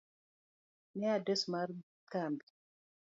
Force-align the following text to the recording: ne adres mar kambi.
ne 0.97 1.07
adres 1.17 1.41
mar 1.51 1.69
kambi. 2.11 2.45